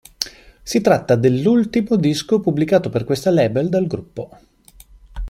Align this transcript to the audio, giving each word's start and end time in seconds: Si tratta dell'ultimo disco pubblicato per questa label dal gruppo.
Si 0.63 0.81
tratta 0.81 1.15
dell'ultimo 1.15 1.95
disco 1.95 2.39
pubblicato 2.39 2.89
per 2.89 3.03
questa 3.03 3.29
label 3.29 3.69
dal 3.69 3.85
gruppo. 3.85 4.35